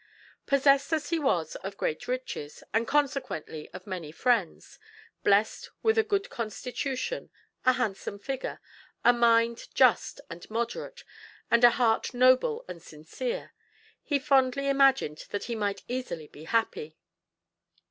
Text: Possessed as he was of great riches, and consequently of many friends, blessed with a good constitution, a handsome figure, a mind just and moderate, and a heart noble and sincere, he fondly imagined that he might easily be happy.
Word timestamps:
Possessed 0.47 0.91
as 0.93 1.11
he 1.11 1.19
was 1.19 1.55
of 1.57 1.77
great 1.77 2.07
riches, 2.07 2.63
and 2.73 2.87
consequently 2.87 3.69
of 3.69 3.85
many 3.85 4.11
friends, 4.11 4.79
blessed 5.23 5.69
with 5.83 5.95
a 5.95 6.01
good 6.03 6.27
constitution, 6.31 7.29
a 7.67 7.73
handsome 7.73 8.17
figure, 8.17 8.59
a 9.05 9.13
mind 9.13 9.67
just 9.75 10.19
and 10.27 10.49
moderate, 10.49 11.03
and 11.51 11.63
a 11.63 11.69
heart 11.69 12.15
noble 12.15 12.65
and 12.67 12.81
sincere, 12.81 13.53
he 14.01 14.17
fondly 14.17 14.67
imagined 14.69 15.25
that 15.29 15.43
he 15.43 15.53
might 15.53 15.83
easily 15.87 16.27
be 16.27 16.45
happy. 16.45 16.97